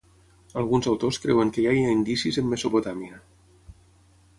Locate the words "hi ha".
1.81-1.95